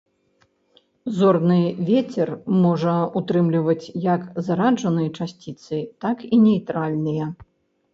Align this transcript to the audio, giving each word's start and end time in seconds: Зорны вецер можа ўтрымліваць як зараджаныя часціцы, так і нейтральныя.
Зорны 1.17 1.57
вецер 1.91 2.29
можа 2.65 2.95
ўтрымліваць 3.19 3.93
як 4.11 4.21
зараджаныя 4.51 5.09
часціцы, 5.23 5.77
так 6.05 6.31
і 6.33 6.45
нейтральныя. 6.51 7.25